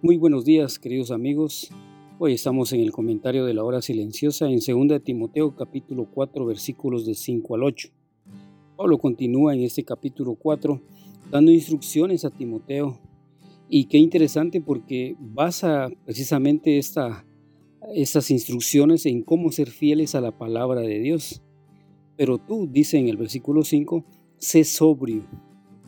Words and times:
Muy 0.00 0.16
buenos 0.16 0.44
días, 0.44 0.78
queridos 0.78 1.10
amigos. 1.10 1.70
Hoy 2.20 2.32
estamos 2.32 2.72
en 2.72 2.78
el 2.78 2.92
comentario 2.92 3.44
de 3.44 3.52
la 3.52 3.64
hora 3.64 3.82
silenciosa 3.82 4.48
en 4.48 4.60
2 4.60 5.02
Timoteo 5.02 5.56
capítulo 5.56 6.06
4 6.14 6.46
versículos 6.46 7.04
de 7.04 7.16
5 7.16 7.56
al 7.56 7.64
8. 7.64 7.88
Pablo 8.76 8.98
continúa 8.98 9.54
en 9.54 9.62
este 9.62 9.82
capítulo 9.82 10.36
4 10.36 10.80
dando 11.32 11.50
instrucciones 11.50 12.24
a 12.24 12.30
Timoteo 12.30 12.96
y 13.68 13.86
qué 13.86 13.98
interesante 13.98 14.60
porque 14.60 15.16
basa 15.18 15.90
precisamente 16.04 16.78
esta, 16.78 17.26
estas 17.92 18.30
instrucciones 18.30 19.04
en 19.04 19.24
cómo 19.24 19.50
ser 19.50 19.68
fieles 19.68 20.14
a 20.14 20.20
la 20.20 20.30
palabra 20.30 20.82
de 20.82 21.00
Dios. 21.00 21.42
Pero 22.16 22.38
tú, 22.38 22.68
dice 22.70 22.98
en 22.98 23.08
el 23.08 23.16
versículo 23.16 23.64
5, 23.64 24.04
sé 24.36 24.62
sobrio. 24.62 25.24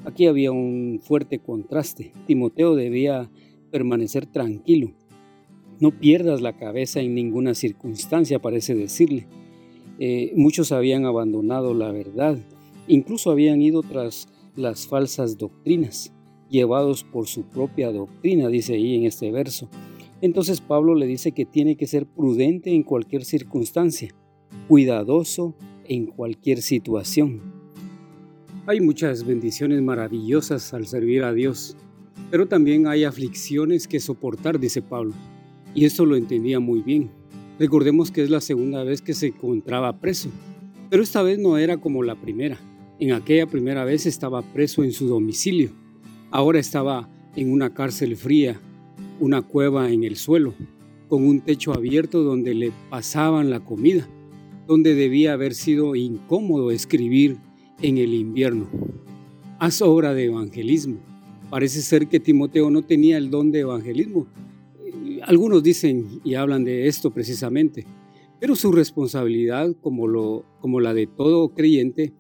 Aquí 0.05 0.27
había 0.27 0.51
un 0.51 0.99
fuerte 1.01 1.39
contraste. 1.39 2.13
Timoteo 2.27 2.75
debía 2.75 3.31
permanecer 3.71 4.27
tranquilo. 4.27 4.93
No 5.79 5.99
pierdas 5.99 6.41
la 6.43 6.57
cabeza 6.57 7.01
en 7.01 7.15
ninguna 7.15 7.55
circunstancia, 7.55 8.39
parece 8.39 8.75
decirle. 8.75 9.27
Eh, 9.99 10.33
muchos 10.37 10.73
habían 10.73 11.05
abandonado 11.05 11.75
la 11.75 11.93
verdad, 11.93 12.39
incluso 12.89 13.31
habían 13.31 13.63
ido 13.63 13.83
tras 13.83 14.29
las 14.57 14.87
falsas 14.87 15.39
doctrinas, 15.39 16.13
llevados 16.49 17.05
por 17.05 17.27
su 17.27 17.45
propia 17.45 17.93
doctrina, 17.93 18.49
dice 18.49 18.75
ahí 18.75 18.97
en 18.97 19.05
este 19.05 19.31
verso. 19.31 19.69
Entonces 20.21 20.61
Pablo 20.61 20.95
le 20.95 21.07
dice 21.07 21.33
que 21.33 21.47
tiene 21.47 21.77
que 21.77 21.87
ser 21.87 22.07
prudente 22.07 22.75
en 22.75 22.83
cualquier 22.83 23.25
circunstancia, 23.25 24.15
cuidadoso 24.69 25.55
en 25.85 26.07
cualquier 26.07 26.61
situación. 26.61 27.41
Hay 28.67 28.81
muchas 28.81 29.25
bendiciones 29.25 29.81
maravillosas 29.83 30.75
al 30.75 30.87
servir 30.87 31.25
a 31.25 31.33
Dios, 31.33 31.77
pero 32.31 32.47
también 32.47 32.87
hay 32.87 33.05
aflicciones 33.05 33.89
que 33.89 34.01
soportar, 34.01 34.61
dice 34.61 34.83
Pablo. 34.83 35.15
Y 35.75 35.85
esto 35.85 36.05
lo 36.05 36.17
entendía 36.17 36.61
muy 36.61 36.83
bien. 36.83 37.11
Recordemos 37.59 38.11
que 38.11 38.23
es 38.23 38.31
la 38.31 38.41
segunda 38.41 38.85
vez 38.85 39.03
que 39.03 39.15
se 39.15 39.29
encontraba 39.29 40.01
preso, 40.01 40.31
pero 40.89 41.03
esta 41.03 41.23
vez 41.23 41.39
no 41.39 41.59
era 41.59 41.77
como 41.77 42.03
la 42.03 42.15
primera. 42.15 42.59
En 42.99 43.13
aquella 43.13 43.47
primera 43.47 43.85
vez 43.85 44.07
estaba 44.07 44.43
preso 44.43 44.83
en 44.83 44.93
su 44.93 45.07
domicilio. 45.07 45.71
Ahora 46.31 46.59
estaba 46.59 47.09
en 47.37 47.53
una 47.53 47.73
cárcel 47.73 48.17
fría, 48.17 48.61
una 49.21 49.43
cueva 49.43 49.91
en 49.91 50.05
el 50.05 50.17
suelo, 50.17 50.55
con 51.09 51.27
un 51.27 51.41
techo 51.41 51.73
abierto 51.73 52.23
donde 52.23 52.55
le 52.55 52.73
pasaban 52.89 53.51
la 53.51 53.61
comida, 53.61 54.09
donde 54.67 54.95
debía 54.95 55.33
haber 55.33 55.55
sido 55.55 55.97
incómodo 55.97 56.71
escribir 56.71 57.39
en 57.83 57.99
el 57.99 58.15
invierno. 58.15 58.69
Haz 59.59 59.83
obra 59.83 60.15
de 60.15 60.27
evangelismo, 60.27 61.01
Parece 61.51 61.83
ser 61.83 62.07
que 62.07 62.21
Timoteo 62.21 62.71
no 62.71 62.83
tenía 62.83 63.19
el 63.19 63.29
don 63.29 63.51
de 63.51 63.61
evangelismo. 63.61 64.29
Algunos 65.23 65.65
dicen 65.65 66.21
y 66.25 66.35
hablan 66.35 66.65
de 66.65 66.87
esto 66.87 67.11
precisamente, 67.11 67.85
pero 68.39 68.55
su 68.55 68.71
responsabilidad, 68.71 69.75
como, 69.83 70.07
lo, 70.07 70.45
como 70.61 70.79
la 70.79 70.95
de 70.95 71.09
todo 71.09 71.53
creyente, 71.53 72.13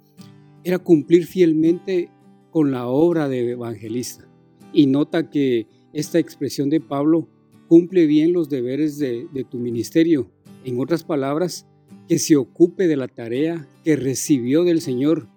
era 0.64 0.78
cumplir 0.78 1.26
fielmente 1.26 2.10
con 2.50 2.72
la 2.72 2.88
obra 2.88 3.28
de 3.28 3.52
evangelista. 3.52 4.28
Y 4.72 4.86
nota 4.86 5.30
que 5.30 5.68
esta 5.92 6.18
expresión 6.18 6.68
de 6.68 6.80
Pablo 6.80 7.28
cumple 7.68 8.06
bien 8.06 8.32
los 8.32 8.50
deberes 8.50 8.98
de, 8.98 9.28
de 9.32 9.44
tu 9.44 9.58
ministerio. 9.58 10.28
En 10.64 10.78
otras 10.80 11.04
palabras, 11.04 11.66
que 12.08 12.18
se 12.18 12.36
ocupe 12.36 12.88
de 12.88 12.96
la 12.96 13.06
tarea 13.06 13.68
que 13.84 13.94
recibió 13.94 14.64
del 14.64 14.80
Señor 14.80 15.28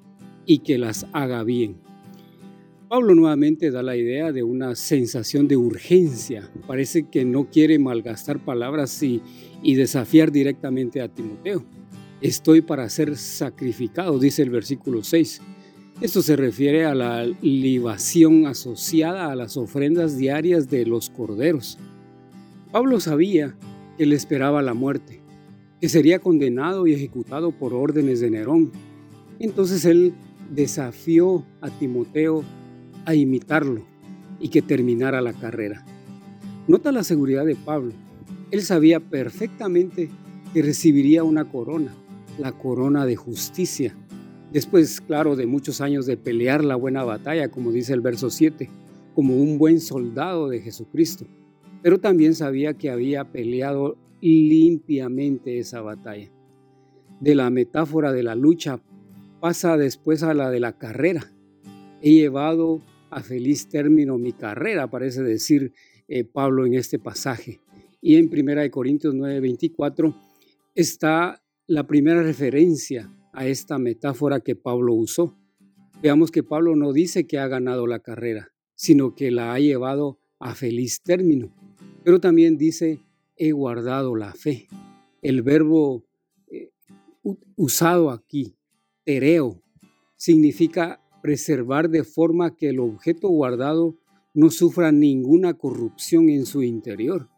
y 0.48 0.60
que 0.60 0.80
las 0.80 1.06
haga 1.14 1.44
bien. 1.44 1.78
Pablo 2.94 3.16
nuevamente 3.16 3.72
da 3.72 3.82
la 3.82 3.96
idea 3.96 4.32
de 4.32 4.44
una 4.44 4.76
sensación 4.76 5.48
de 5.48 5.58
urgencia. 5.58 6.48
Parece 6.68 7.10
que 7.10 7.26
no 7.26 7.50
quiere 7.50 7.80
malgastar 7.80 8.38
palabras 8.46 9.02
y, 9.02 9.20
desafiar 9.64 10.32
directamente 10.32 11.02
a 11.02 11.08
Timoteo. 11.08 11.66
Estoy 12.22 12.62
para 12.62 12.88
ser 12.90 13.18
sacrificado, 13.18 14.20
dice 14.20 14.44
el 14.44 14.52
versículo 14.52 15.04
6. 15.04 15.42
Esto 16.02 16.22
se 16.22 16.36
refiere 16.36 16.86
a 16.86 16.94
la 16.94 17.26
libación 17.42 18.46
asociada 18.46 19.32
a 19.32 19.36
las 19.36 19.58
ofrendas 19.58 20.16
diarias 20.16 20.70
de 20.70 20.86
los 20.86 21.10
corderos. 21.10 21.80
Pablo 22.72 23.00
sabía 23.00 23.58
que 23.98 24.06
le 24.06 24.16
esperaba 24.16 24.62
la 24.62 24.76
muerte, 24.76 25.20
que 25.82 25.90
sería 25.90 26.20
condenado 26.20 26.86
y 26.86 26.94
ejecutado 26.94 27.50
por 27.50 27.74
órdenes 27.74 28.20
de 28.20 28.30
Nerón. 28.30 28.72
Entonces 29.40 29.84
él 29.84 30.14
desafió 30.52 31.44
a 31.60 31.72
Timoteo 31.72 32.44
a 33.06 33.16
imitarlo 33.16 33.82
y 34.40 34.50
que 34.50 34.62
terminara 34.62 35.22
la 35.22 35.34
carrera. 35.34 35.86
Nota 36.68 36.92
la 36.92 37.04
seguridad 37.04 37.46
de 37.46 37.56
Pablo. 37.56 37.94
Él 38.52 38.62
sabía 38.62 39.00
perfectamente 39.00 40.10
que 40.54 40.62
recibiría 40.62 41.24
una 41.24 41.46
corona, 41.46 41.94
la 42.38 42.52
corona 42.52 43.06
de 43.06 43.16
justicia. 43.16 43.96
Después, 44.52 45.02
claro, 45.02 45.36
de 45.36 45.48
muchos 45.48 45.82
años 45.82 46.06
de 46.06 46.18
pelear 46.18 46.64
la 46.64 46.76
buena 46.76 47.04
batalla, 47.04 47.50
como 47.50 47.72
dice 47.72 47.94
el 47.94 48.02
verso 48.02 48.30
7, 48.30 48.70
como 49.16 49.36
un 49.36 49.58
buen 49.58 49.80
soldado 49.80 50.50
de 50.50 50.62
Jesucristo. 50.62 51.26
Pero 51.82 52.00
también 52.00 52.36
sabía 52.36 52.76
que 52.76 52.90
había 52.90 53.26
peleado 53.26 53.98
limpiamente 54.22 55.60
esa 55.60 55.82
batalla. 55.82 56.30
De 57.20 57.36
la 57.36 57.50
metáfora 57.50 58.12
de 58.12 58.24
la 58.24 58.36
lucha 58.36 58.80
pasa 59.40 59.76
después 59.76 60.24
a 60.24 60.34
la 60.34 60.50
de 60.50 60.60
la 60.60 60.78
carrera. 60.78 61.32
He 62.02 62.12
llevado 62.12 62.82
a 63.14 63.22
feliz 63.22 63.70
término 63.70 64.18
mi 64.18 64.34
carrera, 64.34 64.90
parece 64.90 65.22
decir 65.22 65.74
eh, 66.08 66.24
Pablo 66.24 66.66
en 66.66 66.74
este 66.74 67.00
pasaje. 67.00 67.60
Y 68.02 68.16
en 68.16 68.30
1 68.30 68.72
Corintios 68.72 69.14
9:24 69.14 70.16
está 70.76 71.44
la 71.68 71.86
primera 71.86 72.24
referencia 72.24 73.12
a 73.32 73.48
esta 73.48 73.78
metáfora 73.78 74.40
que 74.40 74.56
Pablo 74.56 74.94
usó. 74.94 75.38
Veamos 76.02 76.32
que 76.32 76.44
Pablo 76.44 76.76
no 76.76 76.92
dice 76.92 77.26
que 77.26 77.38
ha 77.38 77.48
ganado 77.48 77.88
la 77.88 78.00
carrera, 78.00 78.52
sino 78.76 79.16
que 79.16 79.32
la 79.32 79.54
ha 79.54 79.60
llevado 79.60 80.20
a 80.40 80.56
feliz 80.56 81.02
término. 81.02 81.54
Pero 82.04 82.20
también 82.20 82.58
dice, 82.58 83.00
he 83.38 83.52
guardado 83.52 84.16
la 84.16 84.34
fe. 84.34 84.68
El 85.22 85.42
verbo 85.42 86.04
eh, 86.48 86.72
usado 87.56 88.10
aquí, 88.10 88.56
tereo, 89.06 89.62
significa 90.18 91.03
preservar 91.24 91.90
de 91.90 92.04
forma 92.04 92.58
que 92.58 92.68
el 92.68 92.82
objeto 92.82 93.30
guardado 93.30 93.98
no 94.34 94.50
sufra 94.50 94.92
ninguna 94.92 95.54
corrupción 95.54 96.28
en 96.28 96.46
su 96.46 96.64
interior. 96.64 97.30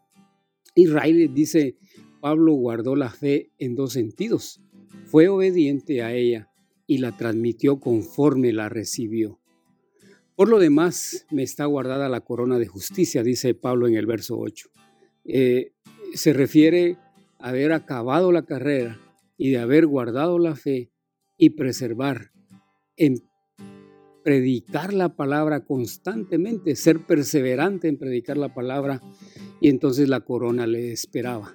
Israel 0.74 1.30
dice, 1.32 1.76
Pablo 2.20 2.54
guardó 2.54 2.96
la 2.96 3.10
fe 3.10 3.52
en 3.58 3.76
dos 3.76 3.92
sentidos. 3.92 4.60
Fue 5.04 5.28
obediente 5.28 6.02
a 6.02 6.12
ella 6.12 6.50
y 6.88 6.98
la 6.98 7.16
transmitió 7.16 7.78
conforme 7.78 8.52
la 8.52 8.68
recibió. 8.68 9.38
Por 10.34 10.48
lo 10.48 10.58
demás, 10.58 11.24
me 11.30 11.44
está 11.44 11.64
guardada 11.66 12.08
la 12.08 12.22
corona 12.22 12.58
de 12.58 12.66
justicia, 12.66 13.22
dice 13.22 13.54
Pablo 13.54 13.86
en 13.86 13.94
el 13.94 14.06
verso 14.06 14.36
8. 14.36 14.68
Eh, 15.26 15.74
se 16.12 16.32
refiere 16.32 16.96
a 17.38 17.50
haber 17.50 17.72
acabado 17.72 18.32
la 18.32 18.42
carrera 18.42 18.98
y 19.36 19.50
de 19.50 19.58
haber 19.58 19.86
guardado 19.86 20.40
la 20.40 20.56
fe 20.56 20.90
y 21.38 21.50
preservar 21.50 22.32
en 22.96 23.22
predicar 24.26 24.92
la 24.92 25.10
palabra 25.14 25.60
constantemente, 25.60 26.74
ser 26.74 27.06
perseverante 27.06 27.86
en 27.86 27.96
predicar 27.96 28.36
la 28.36 28.52
palabra 28.52 29.00
y 29.60 29.68
entonces 29.68 30.08
la 30.08 30.18
corona 30.18 30.66
le 30.66 30.90
esperaba. 30.90 31.54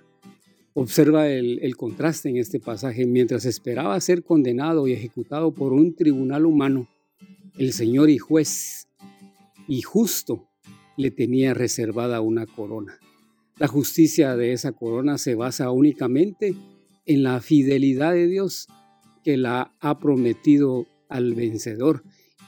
Observa 0.73 1.27
el, 1.27 1.59
el, 1.63 1.75
contraste 1.75 2.29
en 2.29 2.38
este 2.38 2.62
pasaje. 2.62 3.06
Mientras 3.06 3.44
esperaba 3.44 4.00
ser 4.00 4.23
condenado 4.23 4.88
y 4.88 4.94
ejecutado 4.94 5.53
por 5.53 5.73
un 5.73 5.94
tribunal 5.97 6.45
humano, 6.45 6.88
el 7.57 7.73
Señor 7.73 8.09
y 8.09 8.19
juez 8.19 8.88
y 9.67 9.81
justo 9.81 10.47
le 10.95 11.12
tenía 11.12 11.53
reservada 11.53 12.21
una 12.21 12.45
corona. 12.45 13.00
La 13.57 13.67
justicia 13.67 14.38
de 14.38 14.53
esa 14.53 14.71
corona 14.71 15.17
se 15.17 15.35
basa 15.35 15.71
únicamente 15.71 16.56
en 17.06 17.24
la 17.24 17.41
fidelidad 17.41 18.13
de 18.13 18.27
Dios 18.27 18.69
que 19.25 19.35
la 19.35 19.75
ha 19.81 20.00
prometido 20.00 20.88
al 21.09 21.33
vencedor 21.33 22.06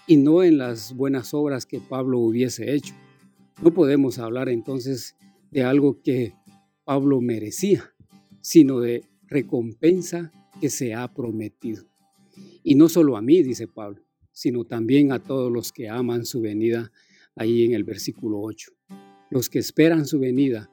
y 0.07 0.17
no 0.17 0.43
en 0.43 0.57
las 0.57 0.93
buenas 0.95 1.33
obras 1.33 1.65
que 1.65 1.79
Pablo 1.79 2.19
hubiese 2.19 2.73
hecho. 2.73 2.93
No 3.61 3.73
podemos 3.73 4.19
hablar 4.19 4.49
entonces 4.49 5.15
de 5.51 5.63
algo 5.63 6.01
que 6.01 6.33
Pablo 6.83 7.21
merecía, 7.21 7.93
sino 8.41 8.79
de 8.79 9.03
recompensa 9.27 10.31
que 10.59 10.69
se 10.69 10.93
ha 10.93 11.13
prometido. 11.13 11.85
Y 12.63 12.75
no 12.75 12.89
solo 12.89 13.15
a 13.15 13.21
mí, 13.21 13.43
dice 13.43 13.67
Pablo, 13.67 14.03
sino 14.31 14.65
también 14.65 15.11
a 15.11 15.19
todos 15.19 15.51
los 15.51 15.71
que 15.71 15.87
aman 15.89 16.25
su 16.25 16.41
venida, 16.41 16.91
ahí 17.35 17.63
en 17.63 17.73
el 17.73 17.83
versículo 17.83 18.41
8. 18.41 18.71
Los 19.29 19.49
que 19.49 19.59
esperan 19.59 20.05
su 20.05 20.19
venida, 20.19 20.69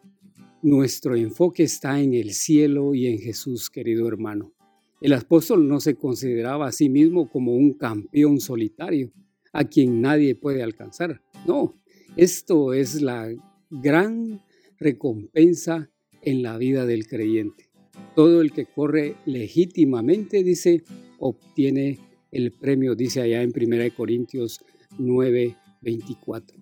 nuestro 0.63 1.15
enfoque 1.15 1.63
está 1.63 2.01
en 2.01 2.15
el 2.15 2.33
cielo 2.33 2.95
y 2.95 3.07
en 3.07 3.19
Jesús, 3.19 3.71
querido 3.71 4.09
hermano. 4.09 4.53
El 5.01 5.15
apóstol 5.15 5.67
no 5.67 5.81
se 5.81 5.95
consideraba 5.95 6.69
a 6.69 6.73
sí 6.73 6.91
mismo 6.91 7.31
como 7.31 7.55
un 7.55 7.73
campeón 7.73 8.39
solitario, 8.39 9.11
a 9.53 9.65
quien 9.65 10.03
nadie 10.03 10.35
puede 10.35 10.63
alcanzar. 10.63 11.23
No, 11.47 11.81
esto 12.17 12.75
es 12.75 13.01
la 13.01 13.33
gran 13.71 14.43
recompensa 14.79 15.91
en 16.23 16.43
la 16.43 16.59
vida 16.59 16.85
del 16.85 17.07
creyente. 17.07 17.71
Todo 18.15 18.43
el 18.43 18.53
que 18.53 18.67
corre 18.67 19.17
legítimamente, 19.25 20.43
dice, 20.43 20.85
obtiene 21.19 21.99
el 22.31 22.53
premio, 22.53 22.95
dice 22.95 23.23
allá 23.23 23.43
en 23.43 23.53
1 23.57 23.95
Corintios 23.97 24.61
9, 24.99 25.57
24. 25.81 26.59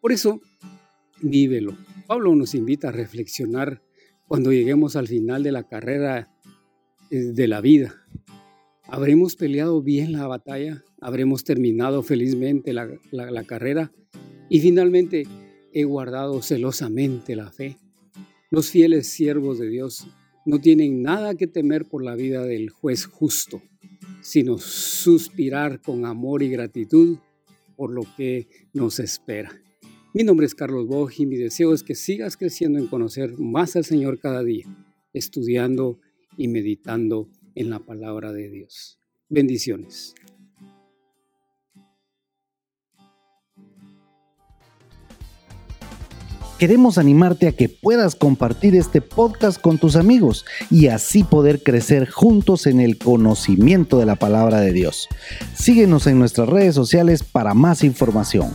Por 0.00 0.12
eso, 0.12 0.40
vívelo. 1.22 1.76
Pablo 2.08 2.34
nos 2.34 2.54
invita 2.54 2.88
a 2.88 2.92
reflexionar 2.92 3.82
cuando 4.26 4.52
lleguemos 4.52 4.96
al 4.96 5.06
final 5.06 5.42
de 5.42 5.52
la 5.52 5.68
carrera 5.68 6.30
de 7.10 7.48
la 7.48 7.60
vida. 7.60 7.94
¿Habremos 8.84 9.36
peleado 9.36 9.82
bien 9.82 10.12
la 10.12 10.26
batalla? 10.26 10.82
¿Habremos 11.00 11.44
terminado 11.44 12.02
felizmente 12.02 12.72
la, 12.72 12.88
la 13.12 13.44
carrera? 13.44 13.92
Y 14.48 14.60
finalmente, 14.60 15.26
¿he 15.72 15.84
guardado 15.84 16.40
celosamente 16.42 17.36
la 17.36 17.50
fe? 17.50 17.76
Los 18.50 18.70
fieles 18.70 19.08
siervos 19.08 19.58
de 19.58 19.68
Dios 19.68 20.08
no 20.46 20.58
tienen 20.58 21.02
nada 21.02 21.34
que 21.34 21.46
temer 21.46 21.84
por 21.84 22.02
la 22.02 22.14
vida 22.14 22.44
del 22.44 22.70
juez 22.70 23.04
justo, 23.04 23.60
sino 24.22 24.56
suspirar 24.56 25.82
con 25.82 26.06
amor 26.06 26.42
y 26.42 26.48
gratitud 26.48 27.18
por 27.76 27.92
lo 27.92 28.02
que 28.16 28.48
nos 28.72 28.98
espera. 28.98 29.52
Mi 30.14 30.24
nombre 30.24 30.46
es 30.46 30.54
Carlos 30.54 30.86
Boj 30.86 31.12
y 31.18 31.26
mi 31.26 31.36
deseo 31.36 31.74
es 31.74 31.82
que 31.82 31.94
sigas 31.94 32.38
creciendo 32.38 32.78
en 32.78 32.86
conocer 32.86 33.38
más 33.38 33.76
al 33.76 33.84
Señor 33.84 34.18
cada 34.18 34.42
día, 34.42 34.64
estudiando 35.12 36.00
y 36.38 36.48
meditando 36.48 37.28
en 37.54 37.68
la 37.68 37.80
palabra 37.80 38.32
de 38.32 38.48
Dios. 38.48 38.98
Bendiciones. 39.28 40.14
Queremos 46.58 46.98
animarte 46.98 47.46
a 47.46 47.52
que 47.52 47.68
puedas 47.68 48.16
compartir 48.16 48.74
este 48.74 49.00
podcast 49.00 49.60
con 49.60 49.78
tus 49.78 49.94
amigos 49.94 50.44
y 50.70 50.88
así 50.88 51.22
poder 51.22 51.62
crecer 51.62 52.10
juntos 52.10 52.66
en 52.66 52.80
el 52.80 52.98
conocimiento 52.98 53.98
de 53.98 54.06
la 54.06 54.16
palabra 54.16 54.60
de 54.60 54.72
Dios. 54.72 55.06
Síguenos 55.54 56.08
en 56.08 56.18
nuestras 56.18 56.48
redes 56.48 56.74
sociales 56.74 57.22
para 57.22 57.54
más 57.54 57.84
información. 57.84 58.50